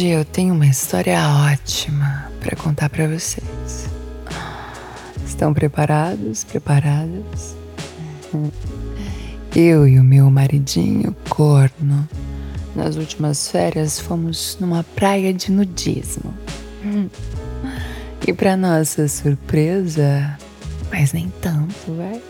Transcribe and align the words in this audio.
Hoje 0.00 0.08
eu 0.08 0.24
tenho 0.24 0.54
uma 0.54 0.66
história 0.66 1.18
ótima 1.52 2.26
para 2.40 2.56
contar 2.56 2.88
para 2.88 3.06
vocês. 3.06 3.86
Estão 5.26 5.52
preparados? 5.52 6.42
Preparadas? 6.42 7.54
Eu 9.54 9.86
e 9.86 9.98
o 9.98 10.02
meu 10.02 10.30
maridinho 10.30 11.14
corno, 11.28 12.08
nas 12.74 12.96
últimas 12.96 13.50
férias 13.50 14.00
fomos 14.00 14.56
numa 14.58 14.82
praia 14.82 15.34
de 15.34 15.52
nudismo. 15.52 16.32
E 18.26 18.32
para 18.32 18.56
nossa 18.56 19.06
surpresa, 19.06 20.34
mas 20.90 21.12
nem 21.12 21.30
tanto, 21.42 21.94
vai. 21.94 22.22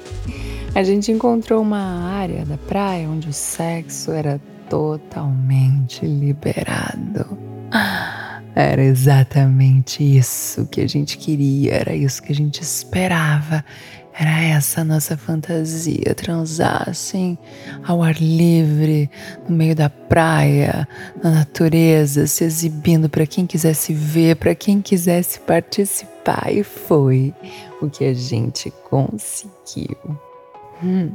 A 0.74 0.82
gente 0.82 1.12
encontrou 1.12 1.62
uma 1.62 2.10
área 2.10 2.44
da 2.44 2.58
praia 2.58 3.08
onde 3.08 3.28
o 3.28 3.32
sexo 3.32 4.10
era 4.10 4.40
totalmente 4.68 6.04
liberado. 6.04 7.49
Era 8.54 8.82
exatamente 8.82 10.02
isso 10.02 10.66
que 10.66 10.80
a 10.80 10.88
gente 10.88 11.16
queria, 11.16 11.72
era 11.74 11.94
isso 11.94 12.22
que 12.22 12.32
a 12.32 12.34
gente 12.34 12.60
esperava. 12.60 13.64
Era 14.12 14.42
essa 14.42 14.84
nossa 14.84 15.16
fantasia, 15.16 16.14
transar 16.14 16.88
assim, 16.88 17.38
ao 17.86 18.02
ar 18.02 18.20
livre, 18.20 19.08
no 19.48 19.56
meio 19.56 19.74
da 19.74 19.88
praia, 19.88 20.86
na 21.22 21.30
natureza, 21.30 22.26
se 22.26 22.44
exibindo 22.44 23.08
para 23.08 23.24
quem 23.24 23.46
quisesse 23.46 23.94
ver, 23.94 24.36
para 24.36 24.54
quem 24.54 24.82
quisesse 24.82 25.40
participar. 25.40 26.52
E 26.52 26.62
foi 26.62 27.32
o 27.80 27.88
que 27.88 28.04
a 28.04 28.12
gente 28.12 28.70
conseguiu. 28.90 29.96
Hum. 30.82 31.12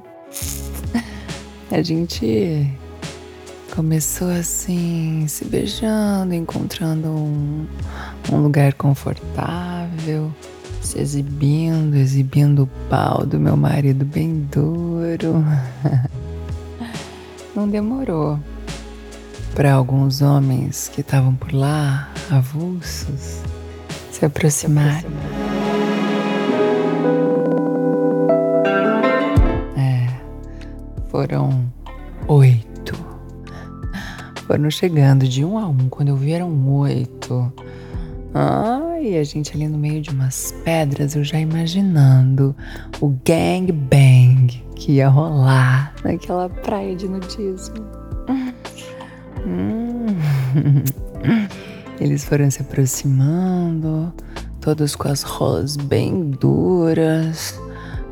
A 1.70 1.81
gente 1.81 2.67
começou 3.76 4.30
assim, 4.30 5.26
se 5.28 5.44
beijando, 5.44 6.34
encontrando 6.34 7.09
um, 7.09 7.68
um 8.32 8.38
lugar 8.38 8.73
confortável, 8.73 10.32
se 10.82 10.98
exibindo, 10.98 11.95
exibindo 11.95 12.64
o 12.64 12.67
pau 12.90 13.26
do 13.26 13.38
meu 13.38 13.58
marido 13.58 14.06
bem 14.06 14.48
duro. 14.50 15.44
Não 17.54 17.67
demorou 17.67 18.40
para 19.54 19.73
alguns 19.73 20.22
homens 20.22 20.89
que 20.94 21.02
estavam 21.02 21.36
por 21.36 21.54
lá, 21.54 22.10
avulsos, 22.32 23.42
se 24.10 24.26
aproximarem. 24.26 25.12
É, 29.76 30.08
foram 31.10 31.66
oito. 32.28 32.75
Foram 34.56 34.72
chegando 34.72 35.28
de 35.28 35.44
um 35.44 35.58
a 35.58 35.67
um. 35.67 35.89
Quando 35.89 36.08
eu 36.08 36.16
vi 36.16 36.31
eram 36.31 36.66
oito. 36.78 37.52
Ai, 38.34 39.17
a 39.17 39.23
gente 39.25 39.53
ali 39.53 39.67
no 39.67 39.78
meio 39.78 40.02
de 40.02 40.11
umas 40.11 40.53
pedras, 40.64 41.14
eu 41.14 41.26
já 41.26 41.38
imaginando 41.38 42.55
o 43.02 43.10
gang 43.26 43.70
bang 43.70 44.48
que 44.73 44.93
ia 44.93 45.10
rolar 45.10 45.93
naquela 46.05 46.48
praia 46.48 46.95
de 46.95 47.05
nudismo. 47.05 47.86
Hum. 49.45 50.05
Eles 51.99 52.23
foram 52.23 52.49
se 52.49 52.61
aproximando, 52.61 54.14
todos 54.61 54.95
com 54.95 55.10
as 55.10 55.22
rolas 55.22 55.76
bem 55.76 56.30
duras. 56.30 57.60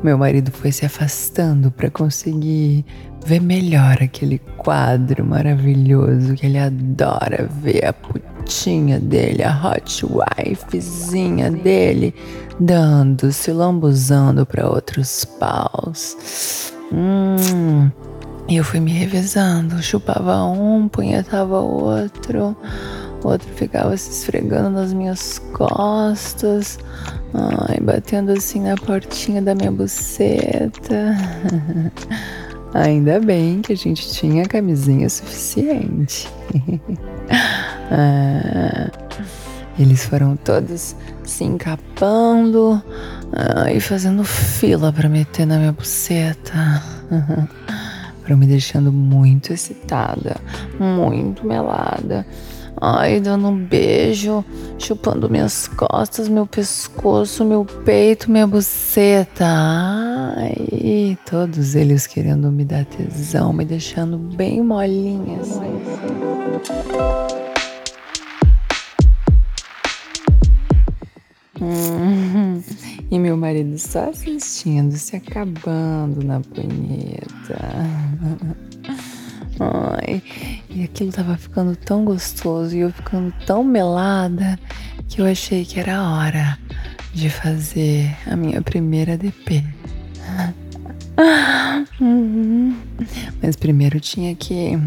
Meu 0.04 0.18
marido 0.18 0.52
foi 0.52 0.70
se 0.70 0.84
afastando 0.84 1.70
para 1.70 1.88
conseguir 1.88 2.84
ver 3.24 3.40
melhor 3.40 4.02
aquele 4.02 4.38
quadro 4.58 5.24
maravilhoso 5.24 6.34
que 6.34 6.44
ele 6.44 6.58
adora 6.58 7.48
ver 7.62 7.86
a 7.86 7.92
putinha 7.94 9.00
dele, 9.00 9.42
a 9.42 9.50
hot 9.50 10.04
wifezinha 10.04 11.50
dele, 11.50 12.14
dando, 12.60 13.32
se 13.32 13.50
lambuzando 13.50 14.44
para 14.44 14.68
outros 14.68 15.24
paus. 15.24 16.70
Hum. 16.92 17.90
E 18.46 18.56
eu 18.56 18.62
fui 18.62 18.80
me 18.80 18.92
revezando, 18.92 19.82
chupava 19.82 20.44
um, 20.44 20.86
punhetava 20.86 21.60
outro, 21.60 22.54
o 23.24 23.28
outro 23.28 23.48
ficava 23.54 23.96
se 23.96 24.10
esfregando 24.10 24.70
nas 24.70 24.92
minhas 24.92 25.38
costas, 25.52 26.78
ai, 27.32 27.80
batendo 27.80 28.32
assim 28.32 28.60
na 28.60 28.76
portinha 28.76 29.40
da 29.40 29.54
minha 29.54 29.72
buceta. 29.72 31.16
Ainda 32.74 33.20
bem 33.20 33.62
que 33.62 33.72
a 33.72 33.76
gente 33.76 34.12
tinha 34.12 34.44
camisinha 34.46 35.08
suficiente. 35.08 36.28
ah, 37.90 38.90
eles 39.78 40.04
foram 40.04 40.36
todos 40.36 40.94
se 41.24 41.44
encapando 41.44 42.82
ah, 43.32 43.72
e 43.72 43.80
fazendo 43.80 44.22
fila 44.24 44.92
para 44.92 45.08
meter 45.08 45.46
na 45.46 45.58
minha 45.58 45.72
buceta. 45.72 46.82
Foram 48.22 48.38
me 48.38 48.46
deixando 48.46 48.90
muito 48.90 49.52
excitada, 49.52 50.36
muito 50.80 51.46
melada. 51.46 52.26
Ai, 52.80 53.20
dando 53.20 53.48
um 53.48 53.56
beijo, 53.56 54.44
chupando 54.78 55.30
minhas 55.30 55.68
costas, 55.68 56.28
meu 56.28 56.46
pescoço, 56.46 57.44
meu 57.44 57.64
peito, 57.64 58.30
minha 58.30 58.46
buceta. 58.46 59.44
Ai, 59.46 61.16
todos 61.28 61.74
eles 61.74 62.06
querendo 62.06 62.50
me 62.50 62.64
dar 62.64 62.84
tesão, 62.84 63.52
me 63.52 63.64
deixando 63.64 64.18
bem 64.18 64.62
molinha. 64.62 65.40
Assim. 65.40 65.74
Hum, 71.60 72.60
e 73.10 73.18
meu 73.18 73.36
marido 73.36 73.78
só 73.78 74.10
assistindo, 74.10 74.92
se 74.96 75.16
acabando 75.16 76.24
na 76.24 76.40
punheta. 76.40 77.58
Ai, 80.06 80.22
e 80.68 80.84
aquilo 80.84 81.10
tava 81.12 81.36
ficando 81.36 81.74
tão 81.76 82.04
gostoso 82.04 82.76
e 82.76 82.80
eu 82.80 82.92
ficando 82.92 83.32
tão 83.46 83.64
melada 83.64 84.58
que 85.08 85.20
eu 85.20 85.26
achei 85.26 85.64
que 85.64 85.80
era 85.80 86.02
hora 86.02 86.58
de 87.12 87.30
fazer 87.30 88.14
a 88.26 88.36
minha 88.36 88.60
primeira 88.60 89.16
DP. 89.16 89.64
Mas 93.42 93.56
primeiro 93.56 94.00
tinha 94.00 94.34
que, 94.34 94.78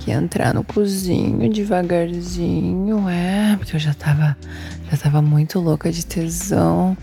que 0.00 0.10
entrar 0.10 0.52
no 0.52 0.64
cozinho 0.64 1.48
devagarzinho, 1.50 3.08
é, 3.08 3.56
porque 3.56 3.76
eu 3.76 3.80
já 3.80 3.94
tava, 3.94 4.36
já 4.90 4.96
tava 4.96 5.22
muito 5.22 5.60
louca 5.60 5.90
de 5.90 6.04
tesão. 6.04 6.96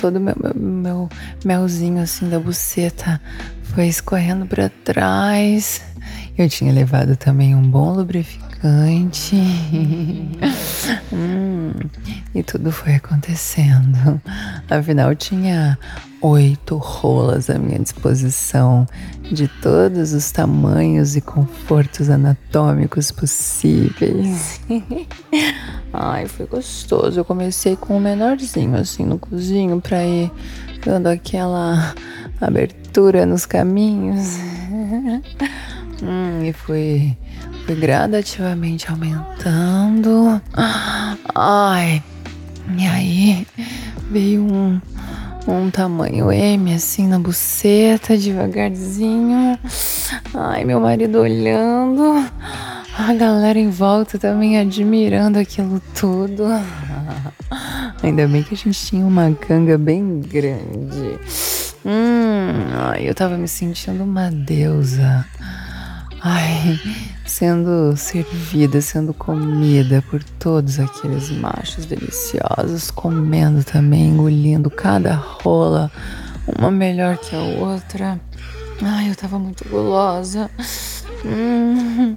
Todo 0.00 0.20
meu, 0.20 0.34
meu, 0.38 0.54
meu 0.54 1.08
melzinho 1.44 2.02
assim 2.02 2.28
da 2.28 2.38
buceta 2.38 3.20
foi 3.74 3.86
escorrendo 3.86 4.46
para 4.46 4.68
trás. 4.68 5.82
Eu 6.36 6.48
tinha 6.48 6.72
levado 6.72 7.14
também 7.14 7.54
um 7.54 7.62
bom 7.62 7.92
lubrificante. 7.92 9.36
hum, 11.12 11.72
e 12.34 12.42
tudo 12.42 12.72
foi 12.72 12.94
acontecendo. 12.94 14.20
Afinal, 14.70 15.14
tinha 15.14 15.78
oito 16.22 16.76
rolas 16.76 17.50
à 17.50 17.58
minha 17.58 17.78
disposição, 17.78 18.86
de 19.30 19.46
todos 19.46 20.14
os 20.14 20.30
tamanhos 20.30 21.16
e 21.16 21.20
confortos 21.20 22.08
anatômicos 22.08 23.10
possíveis. 23.10 24.60
Ai, 25.92 26.26
foi 26.26 26.46
gostoso. 26.46 27.20
Eu 27.20 27.24
comecei 27.26 27.76
com 27.76 27.94
o 27.94 27.96
um 27.98 28.00
menorzinho, 28.00 28.76
assim, 28.76 29.04
no 29.04 29.18
cozinho, 29.18 29.80
pra 29.82 30.02
ir 30.02 30.30
dando 30.82 31.08
aquela 31.08 31.94
abertura 32.40 33.26
nos 33.26 33.44
caminhos. 33.44 34.38
E 36.44 36.52
fui 36.52 37.16
gradativamente 37.78 38.90
aumentando. 38.90 40.40
Ai, 41.34 42.02
e 42.76 42.86
aí 42.86 43.46
veio 44.10 44.42
um, 44.42 44.80
um 45.46 45.70
tamanho 45.70 46.32
M 46.32 46.74
assim 46.74 47.06
na 47.06 47.18
buceta, 47.18 48.18
devagarzinho. 48.18 49.56
Ai, 50.34 50.64
meu 50.64 50.80
marido 50.80 51.20
olhando. 51.20 52.28
A 52.98 53.14
galera 53.14 53.58
em 53.58 53.70
volta 53.70 54.18
também 54.18 54.58
admirando 54.58 55.38
aquilo 55.38 55.80
tudo. 55.94 56.44
Ainda 58.02 58.26
bem 58.26 58.42
que 58.42 58.54
a 58.54 58.56
gente 58.56 58.84
tinha 58.84 59.06
uma 59.06 59.32
canga 59.32 59.78
bem 59.78 60.20
grande. 60.20 61.18
Hum, 61.84 62.94
eu 63.00 63.14
tava 63.14 63.36
me 63.36 63.48
sentindo 63.48 64.04
uma 64.04 64.30
deusa. 64.30 65.24
Ai, 66.24 66.78
sendo 67.26 67.96
servida, 67.96 68.80
sendo 68.80 69.12
comida 69.12 70.04
por 70.08 70.22
todos 70.22 70.78
aqueles 70.78 71.30
machos 71.30 71.84
deliciosos, 71.84 72.92
comendo 72.92 73.64
também, 73.64 74.10
engolindo 74.10 74.70
cada 74.70 75.14
rola, 75.14 75.90
uma 76.46 76.70
melhor 76.70 77.18
que 77.18 77.34
a 77.34 77.40
outra. 77.40 78.20
Ai, 78.80 79.10
eu 79.10 79.16
tava 79.16 79.36
muito 79.36 79.68
gulosa. 79.68 80.48
Hum. 81.24 82.16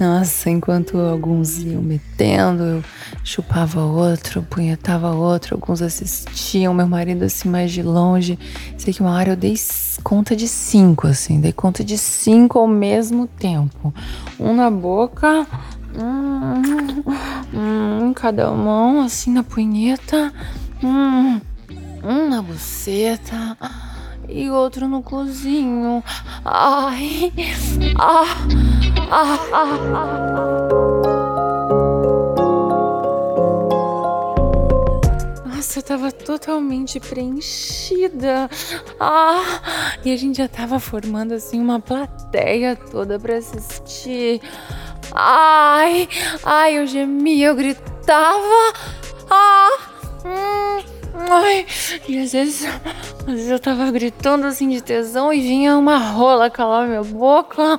Nossa, 0.00 0.48
enquanto 0.48 0.96
alguns 0.98 1.58
iam 1.58 1.82
metendo, 1.82 2.62
eu 2.62 2.84
chupava 3.28 3.82
outro, 3.82 4.42
punhetava 4.42 5.10
outro, 5.10 5.54
alguns 5.54 5.82
assistiam, 5.82 6.72
meu 6.72 6.86
marido 6.86 7.26
assim 7.26 7.46
mais 7.46 7.70
de 7.70 7.82
longe. 7.82 8.38
Sei 8.78 8.94
que 8.94 9.02
uma 9.02 9.14
hora 9.14 9.32
eu 9.32 9.36
dei 9.36 9.54
conta 10.02 10.34
de 10.34 10.48
cinco, 10.48 11.06
assim, 11.06 11.38
dei 11.38 11.52
conta 11.52 11.84
de 11.84 11.98
cinco 11.98 12.58
ao 12.58 12.66
mesmo 12.66 13.26
tempo. 13.26 13.92
Um 14.40 14.54
na 14.54 14.70
boca, 14.70 15.46
um, 15.94 18.06
um 18.06 18.14
cada 18.14 18.50
mão, 18.50 19.02
assim, 19.02 19.30
na 19.30 19.42
punheta, 19.42 20.32
um, 20.82 21.38
um 22.02 22.30
na 22.30 22.40
buceta 22.40 23.58
e 24.26 24.48
outro 24.48 24.88
no 24.88 25.02
cozinho. 25.02 26.02
Ai, 26.42 27.30
ah, 27.98 28.24
ah, 29.10 29.38
ah, 29.52 29.78
ah. 29.94 30.97
Eu 35.78 35.82
tava 35.82 36.10
totalmente 36.10 36.98
preenchida. 36.98 38.50
Ah, 38.98 39.60
e 40.04 40.12
a 40.12 40.16
gente 40.16 40.38
já 40.38 40.48
tava 40.48 40.80
formando 40.80 41.34
assim 41.34 41.60
uma 41.60 41.78
plateia 41.78 42.74
toda 42.74 43.16
para 43.16 43.36
assistir. 43.36 44.40
Ai, 45.14 46.08
ai, 46.42 46.78
eu 46.78 46.84
gemia, 46.84 47.46
eu 47.46 47.54
gritava. 47.54 48.72
Ah, 49.30 49.70
hum. 50.24 50.82
Ai, 51.30 51.64
e 52.08 52.18
às 52.18 52.32
vezes, 52.32 52.66
às 53.20 53.24
vezes 53.24 53.48
eu 53.48 53.60
tava 53.60 53.88
gritando 53.92 54.48
assim 54.48 54.68
de 54.68 54.82
tesão 54.82 55.32
e 55.32 55.40
vinha 55.40 55.76
uma 55.76 55.96
rola 55.96 56.50
calar 56.50 56.88
minha 56.88 57.04
boca. 57.04 57.78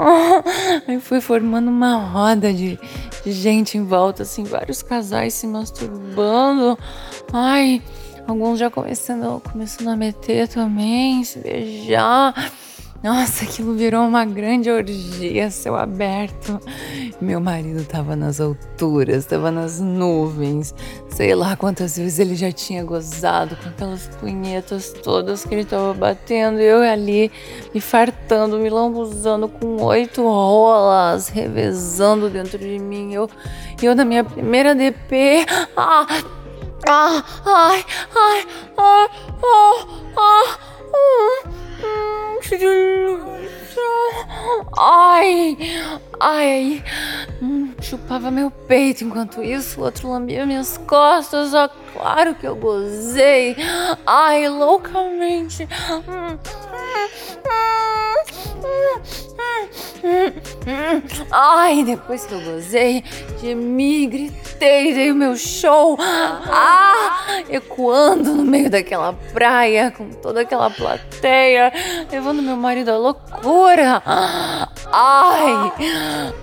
Aí 0.88 0.98
fui 1.00 1.20
formando 1.20 1.68
uma 1.68 1.96
roda 1.96 2.52
de, 2.52 2.78
de 3.24 3.32
gente 3.32 3.76
em 3.76 3.84
volta, 3.84 4.22
assim, 4.22 4.44
vários 4.44 4.82
casais 4.82 5.34
se 5.34 5.46
masturbando. 5.46 6.78
Ai, 7.32 7.82
alguns 8.26 8.58
já 8.58 8.70
começando, 8.70 9.40
começando 9.40 9.88
a 9.88 9.96
meter 9.96 10.48
também, 10.48 11.22
se 11.24 11.38
beijar. 11.38 12.34
Nossa, 13.02 13.44
aquilo 13.44 13.74
virou 13.74 14.06
uma 14.06 14.26
grande 14.26 14.70
orgia, 14.70 15.50
céu 15.50 15.74
aberto. 15.74 16.60
Meu 17.18 17.40
marido 17.40 17.82
tava 17.86 18.14
nas 18.14 18.38
alturas, 18.42 19.24
tava 19.24 19.50
nas 19.50 19.80
nuvens. 19.80 20.74
Sei 21.08 21.34
lá 21.34 21.56
quantas 21.56 21.96
vezes 21.96 22.18
ele 22.18 22.34
já 22.34 22.52
tinha 22.52 22.84
gozado 22.84 23.56
com 23.56 23.70
aquelas 23.70 24.06
punhetas 24.20 24.92
todas 25.02 25.46
que 25.46 25.54
ele 25.54 25.64
tava 25.64 25.94
batendo. 25.94 26.60
Eu 26.60 26.82
ali 26.82 27.32
me 27.74 27.80
fartando, 27.80 28.58
me 28.58 28.68
lambuzando 28.68 29.48
com 29.48 29.82
oito 29.82 30.22
rolas, 30.22 31.28
revezando 31.28 32.28
dentro 32.28 32.58
de 32.58 32.78
mim. 32.78 33.14
Eu, 33.14 33.30
eu 33.82 33.94
na 33.94 34.04
minha 34.04 34.24
primeira 34.24 34.74
DP. 34.74 35.46
Ah! 35.74 36.06
Ah! 36.86 37.24
Ai! 37.46 37.84
Ai! 38.14 38.46
Ah! 38.76 39.08
Ah! 39.42 39.86
Ah! 40.18 40.58
ah. 40.92 41.50
Que 41.80 41.86
delícia! 41.86 42.09
Ai! 44.78 45.56
Ai! 46.18 46.84
Hum, 47.42 47.74
chupava 47.80 48.30
meu 48.30 48.50
peito 48.50 49.04
enquanto 49.04 49.42
isso, 49.42 49.80
o 49.80 49.84
outro 49.84 50.10
lambia 50.10 50.46
minhas 50.46 50.78
costas. 50.78 51.54
Ah, 51.54 51.70
claro 51.92 52.34
que 52.34 52.46
eu 52.46 52.56
gozei! 52.56 53.56
Ai, 54.06 54.48
loucamente! 54.48 55.68
Ai, 61.30 61.84
depois 61.84 62.24
que 62.24 62.32
eu 62.32 62.40
gozei, 62.40 63.04
gemi, 63.40 64.06
gritei, 64.06 64.94
dei 64.94 65.10
o 65.10 65.14
meu 65.14 65.36
show, 65.36 65.96
ah, 66.00 67.42
ecoando 67.48 68.34
no 68.34 68.44
meio 68.44 68.70
daquela 68.70 69.12
praia, 69.32 69.90
com 69.90 70.10
toda 70.10 70.42
aquela 70.42 70.70
plateia, 70.70 71.72
levando 72.10 72.42
meu 72.42 72.56
marido 72.56 72.90
à 72.90 72.96
loucura. 72.96 74.02
Ai, 74.06 75.72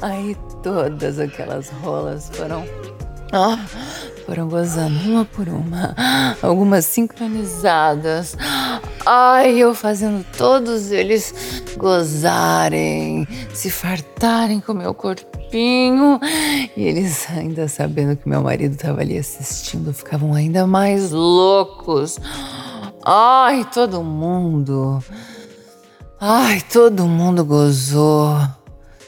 aí 0.02 0.38
todas 0.64 1.20
aquelas 1.20 1.70
rolas 1.70 2.30
foram 2.34 2.66
ah, 3.32 3.58
foram 4.26 4.48
gozando 4.48 4.98
uma 5.10 5.26
por 5.26 5.50
uma, 5.50 5.94
algumas 6.42 6.86
sincronizadas. 6.86 8.38
Ai, 9.10 9.58
eu 9.58 9.74
fazendo 9.74 10.26
todos 10.38 10.92
eles 10.92 11.64
gozarem, 11.78 13.26
se 13.54 13.72
fartarem 13.72 14.60
com 14.60 14.74
meu 14.74 14.94
corpinho. 14.94 16.20
E 16.76 16.84
eles, 16.84 17.26
ainda 17.30 17.70
sabendo 17.70 18.18
que 18.18 18.28
meu 18.28 18.42
marido 18.42 18.74
estava 18.74 19.00
ali 19.00 19.18
assistindo, 19.18 19.94
ficavam 19.94 20.34
ainda 20.34 20.68
mais 20.68 21.12
loucos. 21.12 22.20
Ai, 23.06 23.64
todo 23.74 24.04
mundo. 24.04 25.02
Ai, 26.20 26.60
todo 26.60 27.08
mundo 27.08 27.46
gozou 27.46 28.38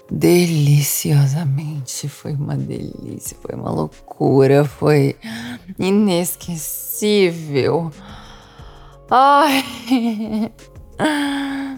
deliciosamente. 0.09 2.07
Foi 2.07 2.31
uma 2.31 2.55
delícia, 2.55 3.35
foi 3.41 3.53
uma 3.53 3.69
loucura, 3.69 4.63
foi 4.63 5.17
inesquecível. 5.77 7.91
Ai, 9.11 9.63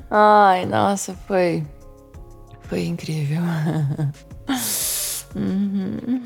ai, 0.09 0.65
nossa, 0.65 1.13
foi, 1.27 1.63
foi 2.61 2.85
incrível. 2.85 3.41
Uhum. 5.35 6.21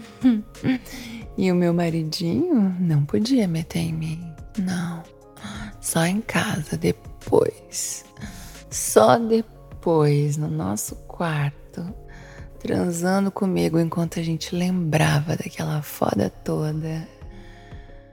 E 1.38 1.52
o 1.52 1.56
meu 1.56 1.74
maridinho 1.74 2.76
não 2.80 3.06
podia 3.06 3.48
meter 3.48 3.80
em 3.80 3.94
mim, 3.94 4.34
não. 4.58 5.04
Só 5.80 6.06
em 6.06 6.22
casa, 6.22 6.78
depois. 6.78 8.06
Só 8.72 9.20
depois, 9.20 10.38
no 10.38 10.48
nosso 10.48 10.96
quarto 11.08 11.94
transando 12.66 13.30
comigo 13.30 13.80
enquanto 13.80 14.20
a 14.20 14.24
gente 14.24 14.56
lembrava 14.56 15.36
daquela 15.36 15.84
foda 15.84 16.32
toda. 16.44 17.08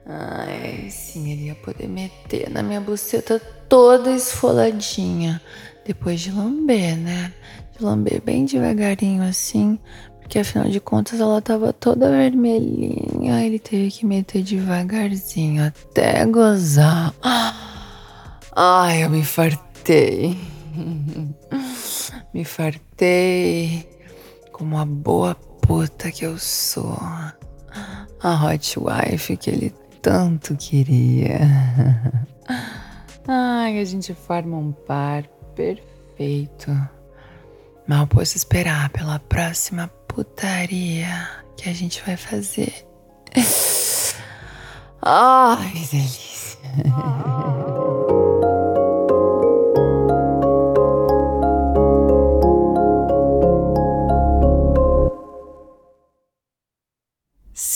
Ai, 0.05 0.89
sim, 0.91 1.31
ele 1.31 1.47
ia 1.47 1.55
poder 1.55 1.89
meter 1.89 2.51
na 2.51 2.63
minha 2.63 2.81
buceta 2.81 3.41
toda 3.69 4.11
esfoladinha. 4.11 5.41
Depois 5.85 6.21
de 6.21 6.31
lamber, 6.31 6.97
né? 6.97 7.33
De 7.77 7.85
lamber 7.85 8.21
bem 8.23 8.45
devagarinho 8.45 9.23
assim. 9.23 9.79
Porque 10.21 10.39
afinal 10.39 10.69
de 10.69 10.81
contas 10.81 11.21
ela 11.21 11.41
tava 11.41 11.73
toda 11.73 12.11
vermelhinha. 12.11 13.45
Ele 13.45 13.59
teve 13.59 13.91
que 13.91 14.07
meter 14.07 14.43
devagarzinho 14.43 15.65
até 15.67 16.25
gozar. 16.27 17.15
Ai, 18.55 19.05
eu 19.05 19.11
me 19.11 19.25
fartei. 19.25 20.37
Me 22.35 22.47
fartei 22.47 23.87
como 24.53 24.79
a 24.79 24.87
boa 24.87 25.35
puta 25.35 26.11
que 26.11 26.25
eu 26.25 26.39
sou. 26.39 26.99
A 28.23 28.35
hot 28.35 28.79
wife 28.79 29.37
que 29.37 29.51
ele 29.51 29.75
tanto 30.03 30.57
queria. 30.57 31.39
Ai, 33.27 33.79
a 33.79 33.85
gente 33.85 34.13
forma 34.13 34.57
um 34.57 34.73
par 34.73 35.23
perfeito. 35.55 36.71
Mal 37.87 38.07
posso 38.09 38.37
esperar 38.37 38.91
pela 38.91 39.21
próxima 39.21 39.89
putaria 40.09 41.29
que 41.57 41.69
a 41.69 41.73
gente 41.73 42.03
vai 42.05 42.17
fazer. 42.17 42.87
Ai, 45.01 45.71
que 45.71 45.97
delícia. 45.97 46.59